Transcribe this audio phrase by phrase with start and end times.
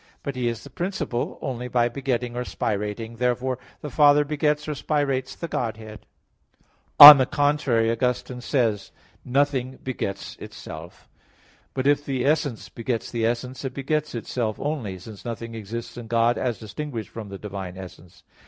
[0.23, 3.19] But He is principle only by begetting or spirating.
[3.19, 6.07] Therefore the Father begets or spirates the Godhead.
[6.99, 8.97] On the contrary, Augustine says (De Trin.
[8.97, 11.07] i, 1): "Nothing begets itself."
[11.75, 16.07] But if the essence begets the essence, it begets itself only, since nothing exists in
[16.07, 18.23] God as distinguished from the divine essence.